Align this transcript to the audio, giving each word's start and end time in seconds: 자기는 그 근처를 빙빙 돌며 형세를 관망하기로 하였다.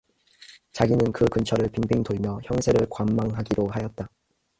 자기는 0.71 1.11
그 1.11 1.25
근처를 1.25 1.69
빙빙 1.69 2.01
돌며 2.01 2.39
형세를 2.45 2.87
관망하기로 2.89 3.67
하였다. 3.67 4.09